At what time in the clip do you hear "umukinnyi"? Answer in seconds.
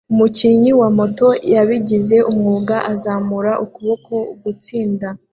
0.13-0.71